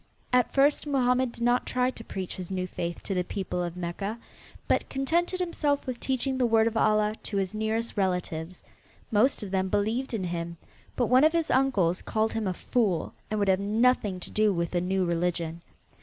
[0.33, 3.77] At first Mohammed did not try to preach his new faith to the people of
[3.77, 4.17] Mecca,
[4.67, 8.63] but contented himself with teaching the word of Allah to his nearest relatives.
[9.11, 10.57] Most of them believed in him,
[10.95, 14.51] but one of his uncles called him a fool and would have nothing to do
[14.51, 15.61] with the new religion.